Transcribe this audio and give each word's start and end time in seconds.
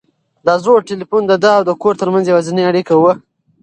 دا 0.45 0.53
زوړ 0.63 0.79
تلیفون 0.89 1.23
د 1.27 1.33
ده 1.43 1.51
او 1.57 1.63
د 1.69 1.71
کور 1.81 1.93
تر 2.01 2.07
منځ 2.13 2.25
یوازینۍ 2.27 2.63
اړیکه 2.67 2.93
وه. 3.01 3.13